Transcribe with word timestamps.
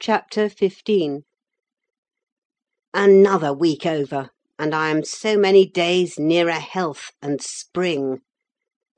CHAPTER 0.00 0.48
XV 0.48 1.22
Another 2.92 3.52
week 3.52 3.86
over, 3.86 4.30
and 4.58 4.74
I 4.74 4.90
am 4.90 5.04
so 5.04 5.36
many 5.36 5.66
days 5.66 6.18
nearer 6.18 6.52
health 6.52 7.12
and 7.22 7.40
spring. 7.40 8.20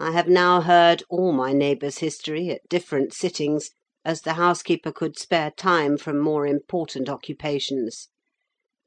I 0.00 0.12
have 0.12 0.28
now 0.28 0.62
heard 0.62 1.02
all 1.10 1.32
my 1.32 1.52
neighbour's 1.52 1.98
history, 1.98 2.48
at 2.50 2.68
different 2.70 3.12
sittings, 3.12 3.70
as 4.06 4.22
the 4.22 4.34
housekeeper 4.34 4.90
could 4.90 5.18
spare 5.18 5.50
time 5.50 5.98
from 5.98 6.18
more 6.18 6.46
important 6.46 7.10
occupations. 7.10 8.08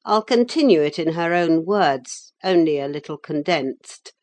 I'll 0.04 0.24
continue 0.24 0.82
it 0.82 0.98
in 0.98 1.14
her 1.14 1.34
own 1.36 1.64
words, 1.64 2.34
only 2.44 2.80
a 2.80 2.88
little 2.88 3.18
condensed. 3.18 4.14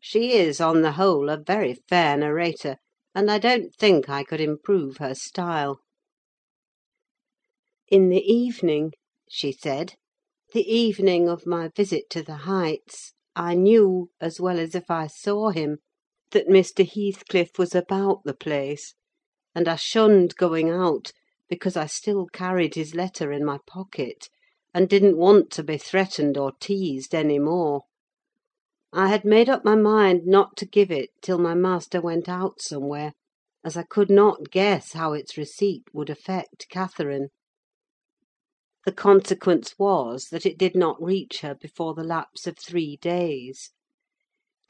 She 0.00 0.32
is, 0.32 0.60
on 0.60 0.82
the 0.82 0.92
whole, 0.92 1.28
a 1.28 1.36
very 1.36 1.74
fair 1.74 2.16
narrator, 2.16 2.78
and 3.14 3.30
I 3.30 3.38
don't 3.38 3.74
think 3.74 4.08
I 4.08 4.24
could 4.24 4.40
improve 4.40 4.96
her 4.96 5.14
style. 5.14 5.80
"In 7.92 8.08
the 8.08 8.22
evening," 8.22 8.92
she 9.28 9.50
said, 9.50 9.94
"the 10.52 10.62
evening 10.62 11.28
of 11.28 11.44
my 11.44 11.70
visit 11.74 12.08
to 12.10 12.22
the 12.22 12.36
Heights, 12.46 13.14
I 13.34 13.54
knew, 13.56 14.10
as 14.20 14.40
well 14.40 14.60
as 14.60 14.76
if 14.76 14.92
I 14.92 15.08
saw 15.08 15.50
him, 15.50 15.78
that 16.30 16.46
Mr. 16.46 16.88
Heathcliff 16.88 17.58
was 17.58 17.74
about 17.74 18.20
the 18.24 18.32
place; 18.32 18.94
and 19.56 19.66
I 19.66 19.74
shunned 19.74 20.36
going 20.36 20.70
out, 20.70 21.10
because 21.48 21.76
I 21.76 21.86
still 21.86 22.26
carried 22.26 22.76
his 22.76 22.94
letter 22.94 23.32
in 23.32 23.44
my 23.44 23.58
pocket, 23.66 24.28
and 24.72 24.88
didn't 24.88 25.16
want 25.18 25.50
to 25.54 25.64
be 25.64 25.76
threatened 25.76 26.38
or 26.38 26.52
teased 26.60 27.12
any 27.12 27.40
more. 27.40 27.86
I 28.92 29.08
had 29.08 29.24
made 29.24 29.48
up 29.48 29.64
my 29.64 29.74
mind 29.74 30.26
not 30.28 30.56
to 30.58 30.64
give 30.64 30.92
it 30.92 31.10
till 31.22 31.38
my 31.38 31.54
master 31.56 32.00
went 32.00 32.28
out 32.28 32.60
somewhere, 32.62 33.14
as 33.64 33.76
I 33.76 33.82
could 33.82 34.12
not 34.12 34.52
guess 34.52 34.92
how 34.92 35.12
its 35.12 35.36
receipt 35.36 35.86
would 35.92 36.08
affect 36.08 36.68
Catherine. 36.68 37.30
The 38.86 38.92
consequence 38.92 39.74
was 39.78 40.28
that 40.30 40.46
it 40.46 40.56
did 40.56 40.74
not 40.74 41.02
reach 41.02 41.40
her 41.42 41.54
before 41.54 41.92
the 41.92 42.02
lapse 42.02 42.46
of 42.46 42.56
three 42.58 42.96
days. 42.96 43.72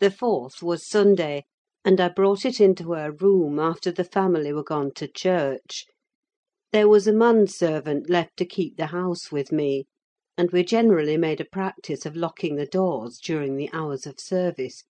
The 0.00 0.10
fourth 0.10 0.64
was 0.64 0.84
Sunday, 0.84 1.44
and 1.84 2.00
I 2.00 2.08
brought 2.08 2.44
it 2.44 2.60
into 2.60 2.90
her 2.94 3.12
room 3.12 3.60
after 3.60 3.92
the 3.92 4.02
family 4.02 4.52
were 4.52 4.64
gone 4.64 4.90
to 4.94 5.06
church. 5.06 5.86
There 6.72 6.88
was 6.88 7.06
a 7.06 7.12
man 7.12 7.46
servant 7.46 8.10
left 8.10 8.36
to 8.38 8.44
keep 8.44 8.76
the 8.76 8.86
house 8.86 9.30
with 9.30 9.52
me, 9.52 9.86
and 10.36 10.50
we 10.50 10.64
generally 10.64 11.16
made 11.16 11.40
a 11.40 11.44
practice 11.44 12.04
of 12.04 12.16
locking 12.16 12.56
the 12.56 12.66
doors 12.66 13.16
during 13.16 13.54
the 13.54 13.70
hours 13.72 14.08
of 14.08 14.18
service; 14.18 14.82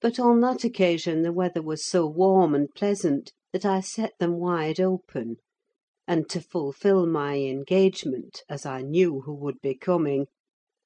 but 0.00 0.18
on 0.18 0.40
that 0.40 0.64
occasion 0.64 1.22
the 1.22 1.32
weather 1.32 1.62
was 1.62 1.86
so 1.86 2.08
warm 2.08 2.56
and 2.56 2.74
pleasant 2.74 3.32
that 3.52 3.64
I 3.64 3.78
set 3.78 4.14
them 4.18 4.32
wide 4.40 4.80
open 4.80 5.36
and 6.08 6.26
to 6.30 6.40
fulfil 6.40 7.04
my 7.06 7.36
engagement, 7.36 8.42
as 8.48 8.64
I 8.64 8.80
knew 8.80 9.20
who 9.20 9.34
would 9.34 9.60
be 9.60 9.74
coming, 9.74 10.26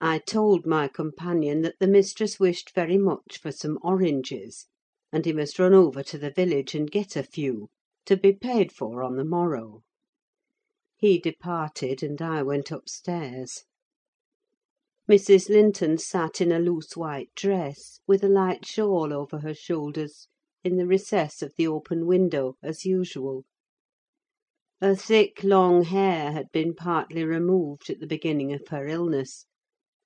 I 0.00 0.18
told 0.18 0.66
my 0.66 0.88
companion 0.88 1.62
that 1.62 1.78
the 1.78 1.86
mistress 1.86 2.40
wished 2.40 2.74
very 2.74 2.98
much 2.98 3.38
for 3.38 3.52
some 3.52 3.78
oranges, 3.82 4.66
and 5.12 5.24
he 5.24 5.32
must 5.32 5.60
run 5.60 5.74
over 5.74 6.02
to 6.02 6.18
the 6.18 6.32
village 6.32 6.74
and 6.74 6.90
get 6.90 7.14
a 7.14 7.22
few, 7.22 7.68
to 8.06 8.16
be 8.16 8.32
paid 8.32 8.72
for 8.72 9.04
on 9.04 9.14
the 9.14 9.24
morrow. 9.24 9.82
He 10.96 11.20
departed, 11.20 12.02
and 12.02 12.20
I 12.20 12.42
went 12.42 12.72
upstairs. 12.72 13.62
Mrs. 15.08 15.48
Linton 15.48 15.98
sat 15.98 16.40
in 16.40 16.50
a 16.50 16.58
loose 16.58 16.96
white 16.96 17.30
dress, 17.36 18.00
with 18.08 18.24
a 18.24 18.28
light 18.28 18.66
shawl 18.66 19.12
over 19.12 19.38
her 19.38 19.54
shoulders, 19.54 20.26
in 20.64 20.78
the 20.78 20.86
recess 20.86 21.42
of 21.42 21.52
the 21.56 21.68
open 21.68 22.08
window, 22.08 22.56
as 22.60 22.84
usual. 22.84 23.44
Her 24.82 24.96
thick, 24.96 25.44
long 25.44 25.84
hair 25.84 26.32
had 26.32 26.50
been 26.50 26.74
partly 26.74 27.22
removed 27.22 27.88
at 27.88 28.00
the 28.00 28.06
beginning 28.08 28.52
of 28.52 28.66
her 28.70 28.88
illness, 28.88 29.46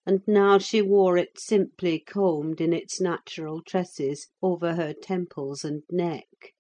and 0.05 0.20
now 0.27 0.58
she 0.58 0.82
wore 0.82 1.16
it 1.16 1.41
simply 1.41 1.98
combed 1.98 2.60
in 2.60 2.74
its 2.74 3.00
natural 3.00 3.62
tresses 3.62 4.28
over 4.42 4.75
her 4.75 4.92
temples 4.92 5.65
and 5.65 5.82
neck. 5.91 6.53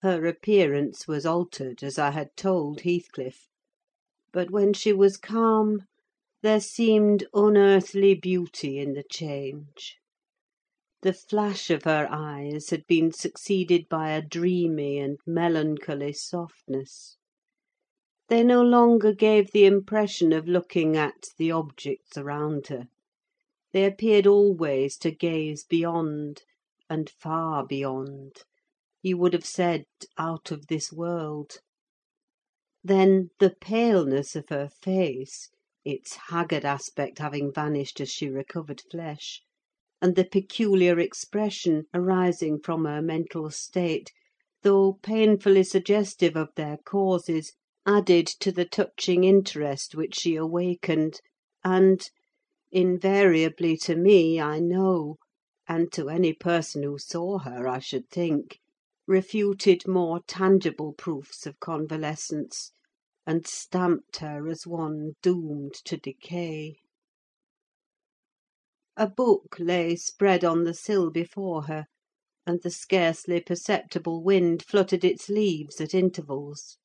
Her 0.00 0.24
appearance 0.24 1.06
was 1.06 1.26
altered, 1.26 1.82
as 1.82 1.98
I 1.98 2.12
had 2.12 2.34
told 2.38 2.80
Heathcliff; 2.80 3.48
but 4.32 4.50
when 4.50 4.72
she 4.72 4.94
was 4.94 5.18
calm, 5.18 5.82
there 6.40 6.58
seemed 6.58 7.26
unearthly 7.34 8.14
beauty 8.14 8.78
in 8.78 8.94
the 8.94 9.04
change. 9.10 9.98
The 11.02 11.12
flash 11.12 11.70
of 11.70 11.84
her 11.84 12.08
eyes 12.10 12.70
had 12.70 12.84
been 12.88 13.12
succeeded 13.12 13.88
by 13.88 14.10
a 14.10 14.20
dreamy 14.20 14.98
and 14.98 15.16
melancholy 15.24 16.12
softness. 16.12 17.16
They 18.26 18.42
no 18.42 18.62
longer 18.62 19.12
gave 19.14 19.52
the 19.52 19.64
impression 19.64 20.32
of 20.32 20.48
looking 20.48 20.96
at 20.96 21.28
the 21.36 21.52
objects 21.52 22.16
around 22.18 22.66
her: 22.66 22.88
they 23.72 23.84
appeared 23.84 24.26
always 24.26 24.96
to 24.98 25.12
gaze 25.12 25.62
beyond, 25.62 26.42
and 26.90 27.08
far 27.08 27.64
beyond; 27.64 28.38
you 29.00 29.18
would 29.18 29.34
have 29.34 29.46
said, 29.46 29.84
out 30.16 30.50
of 30.50 30.66
this 30.66 30.92
world. 30.92 31.58
Then 32.82 33.30
the 33.38 33.54
paleness 33.60 34.34
of 34.34 34.48
her 34.48 34.68
face, 34.68 35.48
its 35.84 36.16
haggard 36.30 36.64
aspect 36.64 37.20
having 37.20 37.52
vanished 37.52 38.00
as 38.00 38.10
she 38.10 38.28
recovered 38.28 38.80
flesh 38.90 39.44
and 40.00 40.14
the 40.14 40.24
peculiar 40.24 40.98
expression 40.98 41.84
arising 41.92 42.60
from 42.60 42.84
her 42.84 43.02
mental 43.02 43.50
state, 43.50 44.12
though 44.62 44.98
painfully 45.02 45.64
suggestive 45.64 46.36
of 46.36 46.48
their 46.54 46.78
causes, 46.84 47.52
added 47.84 48.26
to 48.26 48.52
the 48.52 48.64
touching 48.64 49.24
interest 49.24 49.94
which 49.94 50.14
she 50.14 50.36
awakened, 50.36 51.20
and 51.64 52.10
invariably 52.70 53.76
to 53.76 53.96
me, 53.96 54.40
I 54.40 54.60
know, 54.60 55.16
and 55.66 55.90
to 55.92 56.08
any 56.08 56.32
person 56.32 56.82
who 56.82 56.98
saw 56.98 57.38
her, 57.38 57.66
I 57.66 57.78
should 57.78 58.08
think, 58.08 58.58
refuted 59.06 59.88
more 59.88 60.20
tangible 60.26 60.92
proofs 60.92 61.46
of 61.46 61.58
convalescence, 61.60 62.72
and 63.26 63.46
stamped 63.46 64.18
her 64.18 64.48
as 64.48 64.66
one 64.66 65.14
doomed 65.22 65.74
to 65.86 65.96
decay. 65.96 66.76
A 69.00 69.08
book 69.08 69.54
lay 69.60 69.94
spread 69.94 70.42
on 70.42 70.64
the 70.64 70.74
sill 70.74 71.12
before 71.12 71.66
her, 71.66 71.86
and 72.44 72.60
the 72.62 72.70
scarcely 72.72 73.40
perceptible 73.40 74.24
wind 74.24 74.64
fluttered 74.64 75.04
its 75.04 75.28
leaves 75.28 75.80
at 75.80 75.94
intervals. 75.94 76.78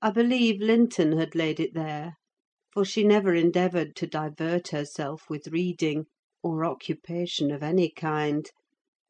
I 0.00 0.08
believe 0.10 0.58
Linton 0.58 1.18
had 1.18 1.34
laid 1.34 1.60
it 1.60 1.74
there, 1.74 2.14
for 2.72 2.82
she 2.86 3.04
never 3.04 3.34
endeavoured 3.34 3.94
to 3.96 4.06
divert 4.06 4.68
herself 4.68 5.28
with 5.28 5.48
reading, 5.48 6.06
or 6.42 6.64
occupation 6.64 7.50
of 7.50 7.62
any 7.62 7.90
kind; 7.90 8.50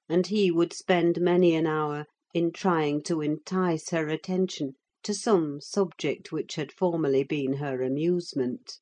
and 0.09 0.27
he 0.27 0.51
would 0.51 0.73
spend 0.73 1.21
many 1.21 1.55
an 1.55 1.69
hour 1.69 2.07
in 2.35 2.51
trying 2.51 3.01
to 3.05 3.21
entice 3.21 3.91
her 3.91 4.09
attention 4.09 4.75
to 5.05 5.15
some 5.15 5.61
subject 5.61 6.33
which 6.33 6.57
had 6.57 6.73
formerly 6.73 7.23
been 7.23 7.53
her 7.59 7.81
amusement. 7.81 8.81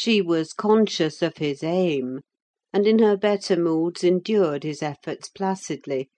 She 0.00 0.22
was 0.22 0.52
conscious 0.52 1.22
of 1.22 1.38
his 1.38 1.64
aim, 1.64 2.20
and 2.72 2.86
in 2.86 3.00
her 3.00 3.16
better 3.16 3.56
moods 3.56 4.04
endured 4.04 4.62
his 4.62 4.80
efforts 4.80 5.28
placidly, 5.28 6.08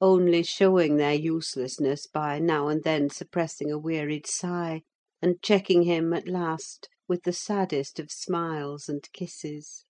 only 0.00 0.42
showing 0.42 0.96
their 0.96 1.14
uselessness 1.14 2.08
by 2.08 2.40
now 2.40 2.66
and 2.66 2.82
then 2.82 3.10
suppressing 3.10 3.70
a 3.70 3.78
wearied 3.78 4.26
sigh, 4.26 4.82
and 5.22 5.40
checking 5.40 5.84
him, 5.84 6.12
at 6.12 6.26
last, 6.26 6.88
with 7.06 7.22
the 7.22 7.32
saddest 7.32 8.00
of 8.00 8.10
smiles 8.10 8.88
and 8.88 9.08
kisses. 9.12 9.84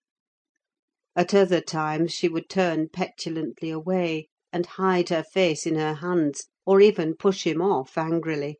At 1.15 1.33
other 1.33 1.59
times 1.59 2.13
she 2.13 2.29
would 2.29 2.49
turn 2.49 2.87
petulantly 2.89 3.71
away, 3.71 4.27
and 4.51 4.67
hide 4.67 5.09
her 5.09 5.23
face 5.23 5.65
in 5.65 5.73
her 5.73 5.95
hands, 5.95 6.49
or 6.67 6.81
even 6.81 7.15
push 7.15 7.47
him 7.47 7.63
off 7.63 7.97
angrily; 7.97 8.59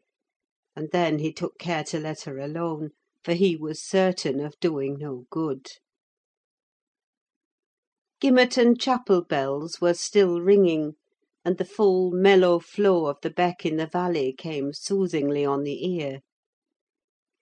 and 0.76 0.90
then 0.92 1.20
he 1.20 1.32
took 1.32 1.60
care 1.60 1.84
to 1.84 2.00
let 2.00 2.22
her 2.22 2.40
alone 2.40 2.90
for 3.24 3.34
he 3.34 3.56
was 3.56 3.82
certain 3.82 4.40
of 4.40 4.60
doing 4.60 4.98
no 5.00 5.26
good. 5.30 5.68
Gimmerton 8.22 8.80
chapel 8.80 9.22
bells 9.22 9.82
were 9.82 9.94
still 9.94 10.40
ringing, 10.42 10.94
and 11.44 11.58
the 11.58 11.66
full, 11.66 12.12
mellow 12.12 12.60
flow 12.60 13.08
of 13.08 13.18
the 13.22 13.30
beck 13.30 13.66
in 13.66 13.76
the 13.78 13.88
valley 13.88 14.34
came 14.38 14.72
soothingly 14.74 15.44
on 15.46 15.64
the 15.64 15.86
ear. 15.98 16.22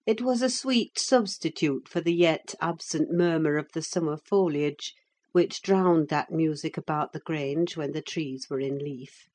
It 0.07 0.21
was 0.21 0.41
a 0.41 0.49
sweet 0.49 0.97
substitute 0.97 1.87
for 1.87 2.01
the 2.01 2.13
yet 2.13 2.55
absent 2.59 3.11
murmur 3.11 3.57
of 3.57 3.71
the 3.73 3.83
summer 3.83 4.17
foliage, 4.17 4.95
which 5.31 5.61
drowned 5.61 6.09
that 6.09 6.31
music 6.31 6.77
about 6.77 7.13
the 7.13 7.19
Grange 7.19 7.77
when 7.77 7.91
the 7.91 8.01
trees 8.01 8.47
were 8.49 8.59
in 8.59 8.79
leaf. 8.79 9.29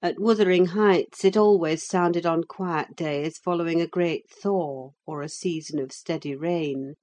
At 0.00 0.20
Wuthering 0.20 0.66
Heights 0.66 1.24
it 1.24 1.36
always 1.36 1.84
sounded 1.84 2.24
on 2.24 2.44
quiet 2.44 2.94
days 2.94 3.36
following 3.36 3.80
a 3.80 3.86
great 3.88 4.30
thaw, 4.30 4.92
or 5.04 5.22
a 5.22 5.28
season 5.28 5.80
of 5.80 5.90
steady 5.90 6.36
rain; 6.36 6.94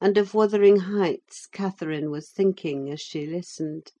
and 0.00 0.18
of 0.18 0.34
Wuthering 0.34 0.80
Heights 0.80 1.46
Catherine 1.46 2.10
was 2.10 2.28
thinking 2.28 2.90
as 2.90 3.00
she 3.00 3.28
listened: 3.28 3.92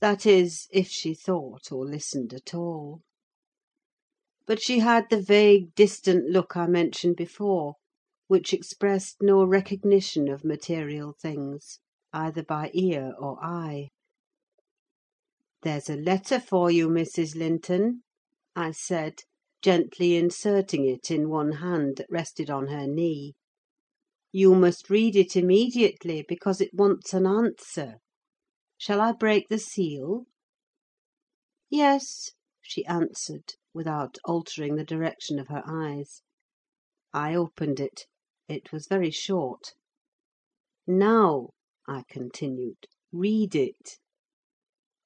that 0.00 0.26
is, 0.26 0.66
if 0.72 0.88
she 0.88 1.14
thought 1.14 1.70
or 1.70 1.84
listened 1.86 2.34
at 2.34 2.54
all. 2.54 3.02
but 4.44 4.60
she 4.60 4.80
had 4.80 5.08
the 5.08 5.22
vague, 5.22 5.72
distant 5.76 6.28
look 6.28 6.56
I 6.56 6.66
mentioned 6.66 7.14
before, 7.14 7.76
which 8.26 8.52
expressed 8.52 9.22
no 9.22 9.44
recognition 9.44 10.26
of 10.26 10.42
material 10.44 11.12
things, 11.12 11.78
either 12.12 12.42
by 12.42 12.72
ear 12.74 13.14
or 13.16 13.38
eye. 13.40 13.90
"There's 15.62 15.90
a 15.90 15.96
letter 15.96 16.38
for 16.38 16.70
you, 16.70 16.86
Mrs. 16.88 17.34
Linton," 17.34 18.04
I 18.54 18.70
said, 18.70 19.22
gently 19.60 20.14
inserting 20.14 20.84
it 20.86 21.10
in 21.10 21.28
one 21.28 21.50
hand 21.54 21.96
that 21.96 22.06
rested 22.08 22.48
on 22.48 22.68
her 22.68 22.86
knee. 22.86 23.34
"You 24.30 24.54
must 24.54 24.88
read 24.88 25.16
it 25.16 25.34
immediately, 25.34 26.22
because 26.28 26.60
it 26.60 26.72
wants 26.74 27.12
an 27.12 27.26
answer. 27.26 27.96
Shall 28.76 29.00
I 29.00 29.10
break 29.10 29.48
the 29.48 29.58
seal?" 29.58 30.26
"Yes," 31.68 32.30
she 32.62 32.84
answered, 32.86 33.54
without 33.74 34.16
altering 34.24 34.76
the 34.76 34.84
direction 34.84 35.40
of 35.40 35.48
her 35.48 35.64
eyes. 35.66 36.22
I 37.12 37.34
opened 37.34 37.80
it. 37.80 38.06
It 38.46 38.70
was 38.70 38.86
very 38.86 39.10
short. 39.10 39.74
"Now," 40.86 41.48
I 41.88 42.04
continued, 42.08 42.86
"read 43.10 43.56
it." 43.56 43.98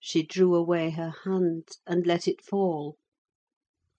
She 0.04 0.24
drew 0.24 0.56
away 0.56 0.90
her 0.90 1.14
hand, 1.22 1.68
and 1.86 2.04
let 2.08 2.26
it 2.26 2.42
fall. 2.42 2.96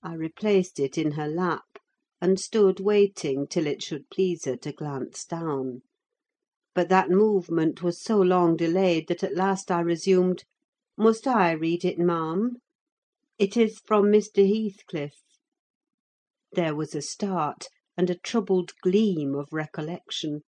I 0.01 0.15
replaced 0.15 0.77
it 0.77 0.97
in 0.97 1.11
her 1.11 1.29
lap, 1.29 1.79
and 2.19 2.37
stood 2.37 2.81
waiting 2.81 3.47
till 3.47 3.65
it 3.65 3.81
should 3.81 4.09
please 4.09 4.43
her 4.43 4.57
to 4.57 4.73
glance 4.73 5.23
down. 5.23 5.83
But 6.75 6.89
that 6.89 7.09
movement 7.09 7.81
was 7.81 8.01
so 8.03 8.19
long 8.19 8.57
delayed 8.57 9.07
that 9.07 9.23
at 9.23 9.33
last 9.37 9.71
I 9.71 9.79
resumed, 9.79 10.43
"Must 10.97 11.25
I 11.25 11.53
read 11.53 11.85
it, 11.85 11.97
ma'am? 11.97 12.57
It 13.39 13.55
is 13.55 13.79
from 13.79 14.07
Mr. 14.07 14.45
Heathcliff." 14.45 15.23
There 16.51 16.75
was 16.75 16.93
a 16.93 17.01
start, 17.01 17.67
and 17.95 18.09
a 18.09 18.19
troubled 18.19 18.73
gleam 18.81 19.35
of 19.35 19.53
recollection, 19.53 20.41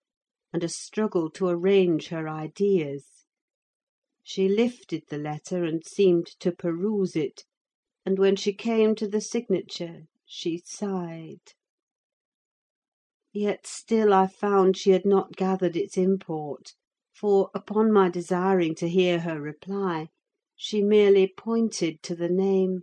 and 0.52 0.66
a 0.66 0.68
struggle 0.68 1.32
to 1.32 1.48
arrange 1.48 2.10
her 2.10 2.28
ideas. 2.28 3.15
She 4.28 4.50
lifted 4.50 5.04
the 5.08 5.20
letter, 5.20 5.64
and 5.66 5.86
seemed 5.86 6.26
to 6.40 6.52
peruse 6.52 7.16
it, 7.16 7.44
and 8.04 8.18
when 8.18 8.36
she 8.36 8.54
came 8.56 8.96
to 8.96 9.08
the 9.08 9.22
signature 9.22 10.08
she 10.26 10.64
sighed. 10.66 11.54
Yet 13.32 13.68
still 13.68 14.16
I 14.16 14.26
found 14.26 14.78
she 14.78 14.90
had 14.90 15.06
not 15.06 15.36
gathered 15.36 15.78
its 15.78 15.96
import; 15.96 16.74
for, 17.14 17.52
upon 17.54 17.92
my 17.92 18.10
desiring 18.10 18.74
to 18.78 18.90
hear 18.90 19.20
her 19.20 19.40
reply, 19.40 20.08
she 20.56 20.82
merely 20.82 21.28
pointed 21.28 22.02
to 22.02 22.16
the 22.16 22.28
name, 22.28 22.82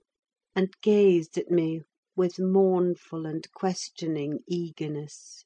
and 0.54 0.72
gazed 0.80 1.36
at 1.36 1.50
me 1.50 1.80
with 2.14 2.38
mournful 2.38 3.26
and 3.26 3.50
questioning 3.50 4.44
eagerness. 4.46 5.44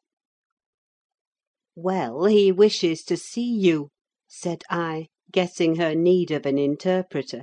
"Well, 1.74 2.26
he 2.26 2.52
wishes 2.52 3.02
to 3.04 3.16
see 3.16 3.50
you," 3.50 3.88
said 4.28 4.62
I, 4.68 5.08
guessing 5.32 5.74
her 5.74 5.92
need 5.92 6.30
of 6.30 6.46
an 6.46 6.56
interpreter. 6.56 7.42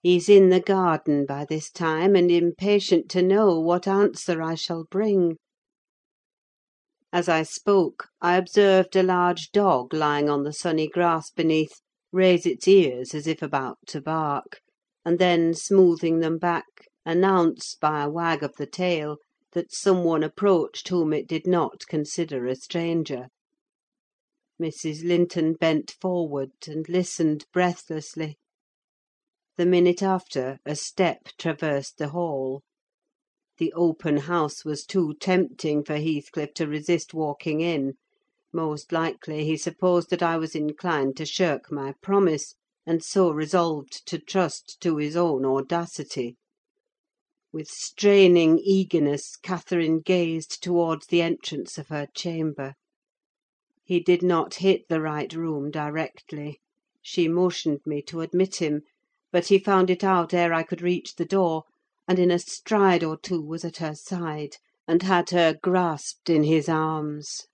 "He's 0.00 0.26
in 0.30 0.48
the 0.48 0.58
garden 0.60 1.26
by 1.26 1.44
this 1.44 1.70
time, 1.70 2.16
and 2.16 2.30
impatient 2.30 3.10
to 3.10 3.20
know 3.20 3.60
what 3.60 3.86
answer 3.86 4.40
I 4.40 4.54
shall 4.54 4.84
bring." 4.90 5.36
As 7.12 7.28
I 7.28 7.42
spoke, 7.42 8.08
I 8.22 8.38
observed 8.38 8.96
a 8.96 9.02
large 9.02 9.50
dog 9.50 9.92
lying 9.92 10.30
on 10.30 10.44
the 10.44 10.52
sunny 10.54 10.88
grass 10.88 11.30
beneath 11.30 11.78
raise 12.10 12.46
its 12.46 12.66
ears 12.66 13.14
as 13.14 13.26
if 13.26 13.42
about 13.42 13.76
to 13.88 14.00
bark, 14.00 14.60
and 15.04 15.18
then 15.18 15.52
smoothing 15.52 16.20
them 16.20 16.38
back, 16.38 16.88
announce, 17.04 17.74
by 17.74 18.04
a 18.04 18.08
wag 18.08 18.42
of 18.42 18.56
the 18.56 18.66
tail, 18.66 19.18
that 19.52 19.74
some 19.74 20.04
one 20.04 20.22
approached 20.22 20.88
whom 20.88 21.12
it 21.12 21.26
did 21.26 21.46
not 21.46 21.86
consider 21.86 22.46
a 22.46 22.56
stranger. 22.56 23.28
Mrs. 24.60 25.04
Linton 25.04 25.52
bent 25.52 25.92
forward, 26.00 26.50
and 26.66 26.88
listened 26.88 27.46
breathlessly. 27.52 28.38
The 29.56 29.64
minute 29.64 30.02
after, 30.02 30.58
a 30.66 30.74
step 30.74 31.28
traversed 31.38 31.98
the 31.98 32.08
hall. 32.08 32.64
The 33.58 33.72
open 33.74 34.16
house 34.16 34.64
was 34.64 34.84
too 34.84 35.14
tempting 35.20 35.84
for 35.84 35.94
Heathcliff 35.98 36.54
to 36.54 36.66
resist 36.66 37.14
walking 37.14 37.60
in: 37.60 37.92
most 38.52 38.90
likely 38.90 39.44
he 39.44 39.56
supposed 39.56 40.10
that 40.10 40.24
I 40.24 40.36
was 40.38 40.56
inclined 40.56 41.16
to 41.18 41.24
shirk 41.24 41.70
my 41.70 41.94
promise, 42.02 42.56
and 42.84 43.00
so 43.00 43.30
resolved 43.30 44.04
to 44.08 44.18
trust 44.18 44.80
to 44.80 44.96
his 44.96 45.14
own 45.14 45.44
audacity. 45.44 46.36
With 47.52 47.68
straining 47.68 48.58
eagerness, 48.58 49.36
Catherine 49.36 50.00
gazed 50.00 50.60
towards 50.60 51.06
the 51.06 51.22
entrance 51.22 51.78
of 51.78 51.90
her 51.90 52.08
chamber. 52.12 52.74
He 53.90 54.00
did 54.00 54.22
not 54.22 54.56
hit 54.56 54.88
the 54.90 55.00
right 55.00 55.32
room 55.32 55.70
directly: 55.70 56.60
she 57.00 57.26
motioned 57.26 57.80
me 57.86 58.02
to 58.02 58.20
admit 58.20 58.56
him, 58.56 58.82
but 59.32 59.46
he 59.46 59.58
found 59.58 59.88
it 59.88 60.04
out 60.04 60.34
ere 60.34 60.52
I 60.52 60.62
could 60.62 60.82
reach 60.82 61.14
the 61.14 61.24
door, 61.24 61.62
and 62.06 62.18
in 62.18 62.30
a 62.30 62.38
stride 62.38 63.02
or 63.02 63.16
two 63.16 63.40
was 63.40 63.64
at 63.64 63.78
her 63.78 63.94
side, 63.94 64.56
and 64.86 65.02
had 65.04 65.30
her 65.30 65.54
grasped 65.62 66.28
in 66.28 66.42
his 66.42 66.68
arms. 66.68 67.46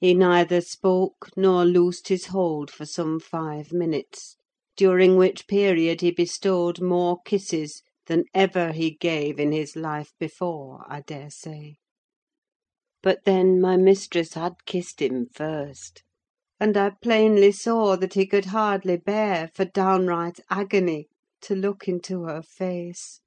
He 0.00 0.14
neither 0.14 0.62
spoke 0.62 1.28
nor 1.36 1.66
loosed 1.66 2.08
his 2.08 2.28
hold 2.28 2.70
for 2.70 2.86
some 2.86 3.20
five 3.20 3.70
minutes, 3.70 4.38
during 4.78 5.16
which 5.18 5.46
period 5.46 6.00
he 6.00 6.10
bestowed 6.10 6.80
more 6.80 7.20
kisses 7.26 7.82
than 8.06 8.24
ever 8.32 8.72
he 8.72 8.92
gave 8.92 9.38
in 9.38 9.52
his 9.52 9.76
life 9.76 10.14
before, 10.18 10.86
I 10.88 11.02
daresay. 11.02 11.76
But 13.00 13.20
then 13.24 13.60
my 13.60 13.76
mistress 13.76 14.34
had 14.34 14.54
kissed 14.66 15.00
him 15.00 15.28
first; 15.32 16.02
and 16.58 16.76
I 16.76 16.90
plainly 17.00 17.52
saw 17.52 17.94
that 17.94 18.14
he 18.14 18.26
could 18.26 18.46
hardly 18.46 18.96
bear, 18.96 19.52
for 19.54 19.64
downright 19.64 20.40
agony, 20.50 21.06
to 21.42 21.54
look 21.54 21.86
into 21.86 22.24
her 22.24 22.42
face. 22.42 23.20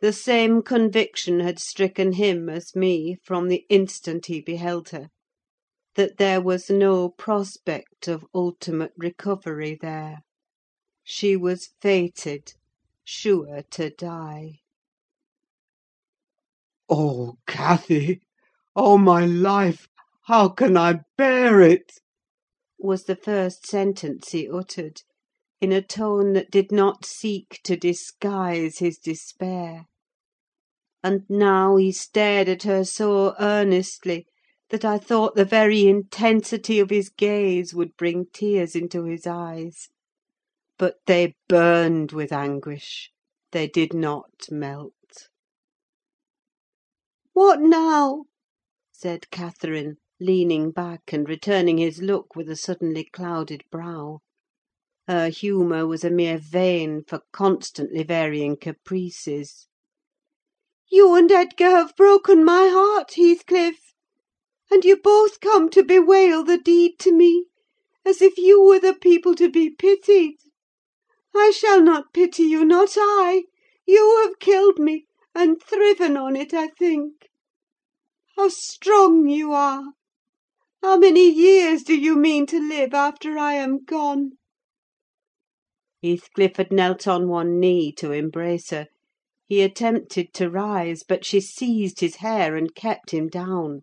The 0.00 0.12
same 0.12 0.62
conviction 0.62 1.38
had 1.38 1.60
stricken 1.60 2.14
him 2.14 2.48
as 2.48 2.74
me 2.74 3.18
from 3.22 3.46
the 3.46 3.64
instant 3.68 4.26
he 4.26 4.40
beheld 4.40 4.88
her: 4.88 5.10
that 5.94 6.16
there 6.16 6.40
was 6.40 6.68
no 6.68 7.10
prospect 7.10 8.08
of 8.08 8.26
ultimate 8.34 8.94
recovery 8.96 9.78
there. 9.80 10.22
She 11.04 11.36
was 11.36 11.68
fated 11.80 12.54
sure 13.04 13.62
to 13.70 13.90
die. 13.90 14.58
"Oh, 16.90 17.38
Cathy! 17.46 18.20
Oh, 18.76 18.98
my 18.98 19.24
life! 19.24 19.88
how 20.24 20.50
can 20.50 20.76
I 20.76 21.00
bear 21.16 21.62
it?" 21.62 21.94
was 22.78 23.04
the 23.04 23.16
first 23.16 23.66
sentence 23.66 24.32
he 24.32 24.50
uttered, 24.50 25.00
in 25.62 25.72
a 25.72 25.80
tone 25.80 26.34
that 26.34 26.50
did 26.50 26.70
not 26.70 27.06
seek 27.06 27.60
to 27.64 27.74
disguise 27.78 28.80
his 28.80 28.98
despair. 28.98 29.86
And 31.02 31.22
now 31.30 31.76
he 31.76 31.90
stared 31.90 32.50
at 32.50 32.64
her 32.64 32.84
so 32.84 33.34
earnestly 33.40 34.26
that 34.68 34.84
I 34.84 34.98
thought 34.98 35.36
the 35.36 35.46
very 35.46 35.86
intensity 35.86 36.80
of 36.80 36.90
his 36.90 37.08
gaze 37.08 37.72
would 37.72 37.96
bring 37.96 38.26
tears 38.30 38.76
into 38.76 39.04
his 39.04 39.26
eyes. 39.26 39.88
But 40.76 40.96
they 41.06 41.34
burned 41.48 42.12
with 42.12 42.30
anguish: 42.30 43.10
they 43.52 43.68
did 43.68 43.94
not 43.94 44.48
melt. 44.50 44.92
"What 47.36 47.60
now?" 47.60 48.26
said 48.92 49.28
Catherine, 49.32 49.96
leaning 50.20 50.70
back, 50.70 51.12
and 51.12 51.28
returning 51.28 51.78
his 51.78 52.00
look 52.00 52.36
with 52.36 52.48
a 52.48 52.54
suddenly 52.54 53.02
clouded 53.12 53.64
brow. 53.72 54.20
Her 55.08 55.30
humour 55.30 55.84
was 55.84 56.04
a 56.04 56.10
mere 56.10 56.38
vane 56.38 57.02
for 57.02 57.22
constantly 57.32 58.04
varying 58.04 58.56
caprices. 58.56 59.66
"You 60.88 61.16
and 61.16 61.32
Edgar 61.32 61.70
have 61.70 61.96
broken 61.96 62.44
my 62.44 62.68
heart, 62.68 63.14
Heathcliff; 63.14 63.94
and 64.70 64.84
you 64.84 64.96
both 64.96 65.40
come 65.40 65.70
to 65.70 65.82
bewail 65.82 66.44
the 66.44 66.56
deed 66.58 67.00
to 67.00 67.10
me, 67.10 67.46
as 68.04 68.22
if 68.22 68.38
you 68.38 68.62
were 68.62 68.78
the 68.78 68.94
people 68.94 69.34
to 69.34 69.48
be 69.50 69.70
pitied. 69.70 70.36
I 71.34 71.50
shall 71.50 71.82
not 71.82 72.12
pity 72.12 72.44
you, 72.44 72.64
not 72.64 72.90
I! 72.96 73.46
You 73.88 74.22
have 74.24 74.38
killed 74.38 74.78
me, 74.78 75.08
and 75.36 75.60
thriven 75.60 76.16
on 76.16 76.36
it, 76.36 76.54
I 76.54 76.68
think. 76.68 77.28
How 78.36 78.48
strong 78.48 79.28
you 79.28 79.52
are! 79.52 79.92
How 80.80 80.96
many 80.96 81.28
years 81.28 81.82
do 81.82 81.96
you 81.96 82.14
mean 82.16 82.46
to 82.46 82.60
live 82.60 82.94
after 82.94 83.36
I 83.36 83.54
am 83.54 83.84
gone?" 83.84 84.38
Heathcliff 86.02 86.56
had 86.56 86.70
knelt 86.70 87.08
on 87.08 87.28
one 87.28 87.58
knee 87.58 87.90
to 87.94 88.12
embrace 88.12 88.70
her: 88.70 88.86
he 89.48 89.60
attempted 89.62 90.32
to 90.34 90.50
rise, 90.50 91.02
but 91.02 91.24
she 91.24 91.40
seized 91.40 92.00
his 92.00 92.16
hair 92.16 92.54
and 92.54 92.74
kept 92.74 93.10
him 93.10 93.28
down. 93.28 93.82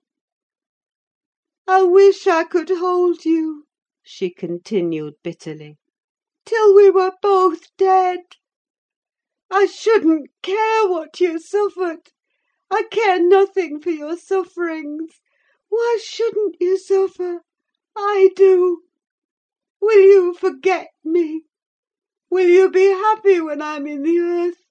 "I 1.67 1.83
wish 1.83 2.27
I 2.27 2.43
could 2.45 2.69
hold 2.69 3.25
you," 3.25 3.65
she 4.01 4.29
continued 4.29 5.15
bitterly. 5.21 5.77
till 6.45 6.73
we 6.75 6.89
were 6.89 7.13
both 7.21 7.75
dead. 7.77 8.19
I 9.53 9.65
shouldn't 9.65 10.29
care 10.41 10.87
what 10.87 11.19
you 11.19 11.37
suffered. 11.37 12.09
I 12.71 12.83
care 12.83 13.21
nothing 13.21 13.81
for 13.81 13.91
your 13.91 14.15
sufferings. 14.15 15.19
Why 15.67 15.99
shouldn't 16.01 16.55
you 16.61 16.77
suffer? 16.77 17.43
I 17.95 18.29
do. 18.33 18.83
Will 19.81 19.99
you 19.99 20.33
forget 20.33 20.87
me? 21.03 21.43
Will 22.29 22.47
you 22.47 22.71
be 22.71 22.85
happy 22.91 23.41
when 23.41 23.61
I'm 23.61 23.85
in 23.87 24.03
the 24.03 24.19
earth? 24.19 24.63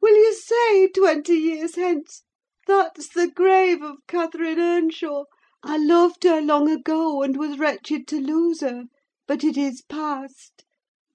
Will 0.00 0.16
you 0.16 0.32
say, 0.32 0.88
twenty 0.88 1.36
years 1.36 1.74
hence, 1.76 2.22
that's 2.66 3.08
the 3.08 3.28
grave 3.28 3.82
of 3.82 4.06
Catherine 4.06 4.58
Earnshaw? 4.58 5.24
I 5.62 5.76
loved 5.76 6.24
her 6.24 6.40
long 6.40 6.70
ago, 6.70 7.22
and 7.22 7.36
was 7.36 7.58
wretched 7.58 8.08
to 8.08 8.18
lose 8.18 8.62
her; 8.62 8.84
but 9.26 9.44
it 9.44 9.58
is 9.58 9.82
past. 9.82 10.64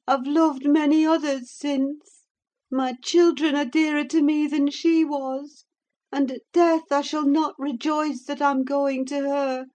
I've 0.08 0.28
loved 0.28 0.68
many 0.68 1.04
others 1.04 1.50
since. 1.52 2.19
My 2.72 2.94
children 3.04 3.56
are 3.56 3.66
dearer 3.66 4.04
to 4.06 4.22
me 4.22 4.46
than 4.46 4.70
she 4.70 5.04
was; 5.04 5.66
and 6.12 6.30
at 6.30 6.44
death 6.54 6.92
I 6.92 7.02
shall 7.02 7.26
not 7.26 7.56
rejoice 7.58 8.26
that 8.26 8.44
I'm 8.44 8.64
going 8.64 9.06
to 9.08 9.22
her: 9.22 9.66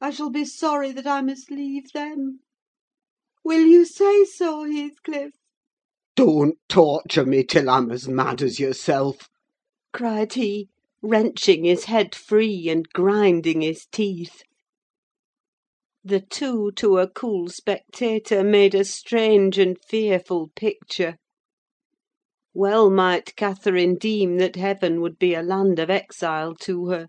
I 0.00 0.10
shall 0.10 0.30
be 0.30 0.44
sorry 0.44 0.92
that 0.92 1.04
I 1.04 1.20
must 1.20 1.50
leave 1.50 1.90
them. 1.90 2.42
Will 3.42 3.66
you 3.66 3.84
say 3.84 4.24
so, 4.24 4.62
Heathcliff?" 4.70 5.32
"Don't 6.14 6.56
torture 6.68 7.26
me 7.26 7.42
till 7.42 7.68
I'm 7.68 7.90
as 7.90 8.06
mad 8.06 8.40
as 8.40 8.60
yourself!" 8.60 9.28
cried 9.92 10.34
he, 10.34 10.68
wrenching 11.02 11.64
his 11.64 11.86
head 11.86 12.14
free, 12.14 12.68
and 12.68 12.88
grinding 12.90 13.62
his 13.62 13.84
teeth. 13.90 14.44
The 16.04 16.20
two, 16.20 16.70
to 16.76 16.98
a 16.98 17.10
cool 17.10 17.48
spectator, 17.48 18.44
made 18.44 18.76
a 18.76 18.84
strange 18.84 19.58
and 19.58 19.76
fearful 19.82 20.50
picture. 20.54 21.16
Well 22.56 22.88
might 22.88 23.34
Catherine 23.34 23.96
deem 23.96 24.36
that 24.38 24.54
heaven 24.54 25.00
would 25.00 25.18
be 25.18 25.34
a 25.34 25.42
land 25.42 25.80
of 25.80 25.90
exile 25.90 26.54
to 26.60 26.86
her, 26.86 27.08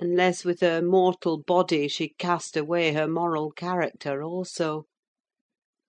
unless 0.00 0.44
with 0.44 0.58
her 0.58 0.82
mortal 0.82 1.40
body 1.40 1.86
she 1.86 2.08
cast 2.18 2.56
away 2.56 2.90
her 2.92 3.06
moral 3.06 3.52
character 3.52 4.24
also. 4.24 4.86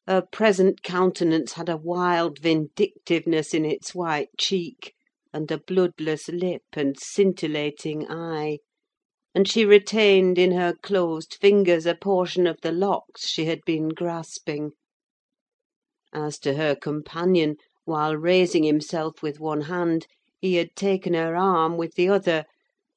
Her 0.06 0.22
present 0.22 0.84
countenance 0.84 1.54
had 1.54 1.70
a 1.70 1.76
wild 1.76 2.38
vindictiveness 2.38 3.56
in 3.56 3.66
its 3.66 3.96
white 3.96 4.30
cheek, 4.38 4.94
and 5.34 5.50
a 5.52 5.58
bloodless 5.58 6.28
lip 6.30 6.62
and 6.74 6.96
scintillating 7.00 8.06
eye; 8.12 8.60
and 9.34 9.48
she 9.48 9.66
retained 9.66 10.38
in 10.38 10.52
her 10.52 10.76
closed 10.84 11.34
fingers 11.42 11.88
a 11.88 11.96
portion 11.96 12.46
of 12.46 12.62
the 12.62 12.72
locks 12.72 13.28
she 13.28 13.46
had 13.46 13.62
been 13.66 13.90
grasping. 13.90 14.74
As 16.14 16.38
to 16.42 16.54
her 16.54 16.76
companion, 16.76 17.56
while 17.86 18.16
raising 18.16 18.64
himself 18.64 19.22
with 19.22 19.40
one 19.40 19.62
hand, 19.62 20.08
he 20.40 20.56
had 20.56 20.76
taken 20.76 21.14
her 21.14 21.36
arm 21.36 21.78
with 21.78 21.96
the 21.96 22.08
other, 22.08 22.46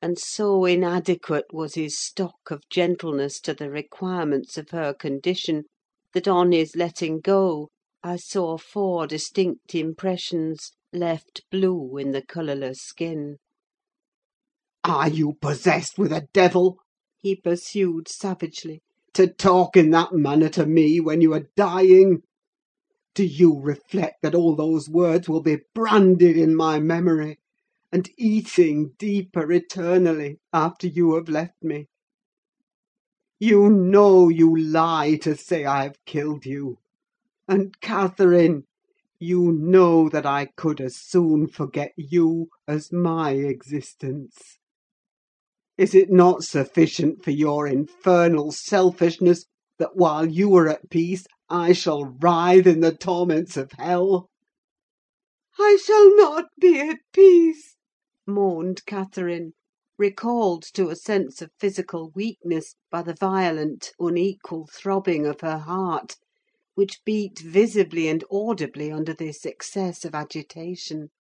and 0.01 0.19
so 0.19 0.65
inadequate 0.65 1.47
was 1.53 1.75
his 1.75 1.99
stock 1.99 2.51
of 2.51 2.69
gentleness 2.71 3.41
to 3.41 3.53
the 3.55 3.71
requirements 3.71 4.57
of 4.57 4.71
her 4.71 4.95
condition, 4.95 5.65
that 6.13 6.29
on 6.29 6.53
his 6.53 6.77
letting 6.77 7.21
go 7.21 7.69
I 8.03 8.17
saw 8.17 8.57
four 8.57 9.07
distinct 9.07 9.75
impressions, 9.75 10.73
left 10.93 11.43
blue 11.51 11.97
in 11.97 12.13
the 12.13 12.23
colourless 12.23 12.81
skin. 12.81 13.39
"Are 14.85 15.09
you 15.09 15.35
possessed 15.41 15.99
with 15.99 16.13
a 16.13 16.29
devil?" 16.33 16.79
he 17.19 17.35
pursued 17.35 18.07
savagely. 18.09 18.83
"To 19.15 19.27
talk 19.27 19.77
in 19.77 19.91
that 19.91 20.13
manner 20.13 20.49
to 20.51 20.65
me 20.67 21.01
when 21.01 21.21
you 21.21 21.33
are 21.33 21.49
dying? 21.57 22.23
Do 23.17 23.25
you 23.25 23.59
reflect 23.59 24.21
that 24.21 24.35
all 24.35 24.55
those 24.55 24.91
words 24.91 25.27
will 25.27 25.41
be 25.41 25.61
branded 25.75 26.37
in 26.37 26.55
my 26.55 26.79
memory, 26.79 27.39
and 27.91 28.11
eating 28.19 28.93
deeper 28.99 29.51
eternally 29.51 30.39
after 30.53 30.87
you 30.87 31.15
have 31.15 31.31
left 31.31 31.63
me? 31.63 31.89
You 33.41 33.71
know 33.71 34.29
you 34.29 34.55
lie 34.55 35.17
to 35.23 35.35
say 35.35 35.65
I 35.65 35.85
have 35.85 36.05
killed 36.05 36.45
you; 36.45 36.77
and, 37.49 37.81
Catherine, 37.81 38.65
you 39.19 39.51
know 39.51 40.11
that 40.11 40.27
I 40.27 40.49
could 40.55 40.79
as 40.79 40.97
soon 40.99 41.47
forget 41.47 41.95
you 41.97 42.51
as 42.69 42.93
my 42.93 43.31
existence. 43.31 44.59
Is 45.79 45.95
it 45.95 46.11
not 46.11 46.43
sufficient 46.43 47.25
for 47.25 47.31
your 47.31 47.67
infernal 47.67 48.53
selfishness 48.53 49.47
that 49.79 49.97
while 49.97 50.27
you 50.27 50.55
are 50.57 50.69
at 50.69 50.91
peace 50.91 51.27
I 51.49 51.75
shall 51.75 52.05
writhe 52.07 52.67
in 52.67 52.81
the 52.81 52.93
torments 52.93 53.57
of 53.57 53.71
hell?" 53.79 54.29
"I 55.61 55.77
shall 55.81 56.17
not 56.17 56.47
be 56.61 56.81
at 56.81 56.99
peace," 57.13 57.77
moaned 58.27 58.85
Catherine, 58.85 59.53
recalled 59.97 60.65
to 60.75 60.89
a 60.89 60.97
sense 60.97 61.41
of 61.41 61.53
physical 61.57 62.11
weakness 62.17 62.75
by 62.91 63.03
the 63.03 63.15
violent, 63.15 63.93
unequal 64.01 64.67
throbbing 64.75 65.25
of 65.25 65.41
her 65.43 65.59
heart, 65.59 66.17
which 66.75 67.05
beat 67.05 67.39
visibly 67.39 68.09
and 68.09 68.25
audibly 68.29 68.91
under 68.91 69.15
this 69.15 69.47
excess 69.47 70.05
of 70.05 70.17
agitation. 70.17 71.11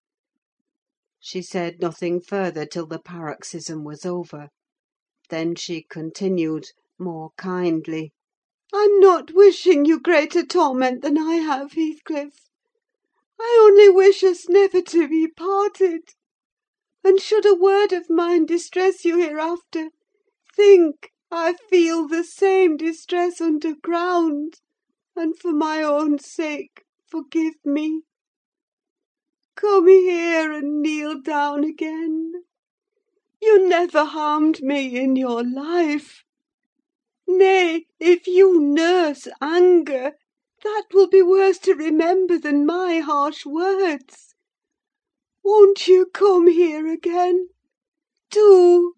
She 1.21 1.41
said 1.41 1.79
nothing 1.81 2.21
further 2.21 2.67
till 2.67 2.87
the 2.89 2.99
paroxysm 2.99 3.85
was 3.85 4.05
over. 4.05 4.49
Then 5.31 5.55
she 5.55 5.85
continued, 5.85 6.67
more 6.99 7.31
kindly. 7.37 8.13
"I'm 8.73 9.01
not 9.01 9.33
wishing 9.33 9.85
you 9.85 10.01
greater 10.01 10.45
torment 10.45 11.03
than 11.03 11.17
I 11.17 11.37
have, 11.37 11.73
Heathcliff. 11.73 12.49
I 13.39 13.59
only 13.63 13.89
wish 13.89 14.25
us 14.25 14.49
never 14.49 14.83
to 14.83 15.07
be 15.09 15.29
parted. 15.29 16.15
And 17.05 17.21
should 17.21 17.47
a 17.47 17.55
word 17.55 17.93
of 17.93 18.11
mine 18.11 18.45
distress 18.47 19.05
you 19.05 19.19
hereafter, 19.19 19.91
think 20.55 21.13
I 21.31 21.55
feel 21.55 22.09
the 22.09 22.25
same 22.25 22.77
distress 22.77 23.41
underground, 23.41 24.61
and 25.15 25.39
for 25.39 25.53
my 25.53 25.83
own 25.83 26.19
sake 26.19 26.85
forgive 27.07 27.55
me. 27.65 28.03
Come 29.55 29.87
here 29.89 30.53
and 30.53 30.83
kneel 30.83 31.21
down 31.21 31.65
again. 31.65 32.45
You 33.41 33.69
never 33.69 34.05
harmed 34.05 34.63
me 34.63 34.97
in 34.97 35.17
your 35.17 35.45
life. 35.45 36.26
Nay, 37.29 37.87
if 38.01 38.27
you 38.27 38.61
nurse 38.61 39.29
anger, 39.43 40.13
that 40.65 40.85
will 40.93 41.09
be 41.09 41.23
worse 41.23 41.59
to 41.61 41.75
remember 41.75 42.39
than 42.39 42.67
my 42.67 42.99
harsh 43.01 43.47
words. 43.47 44.35
Won't 45.45 45.89
you 45.89 46.07
come 46.07 46.49
here 46.49 46.89
again? 46.89 47.49
Do! 48.31 48.96